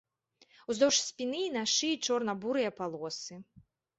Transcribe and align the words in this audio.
Уздоўж 0.73 0.95
спіны 1.07 1.41
і 1.49 1.51
на 1.57 1.63
шыі 1.73 1.99
чорна-бурыя 2.09 2.71
палосы. 2.79 3.35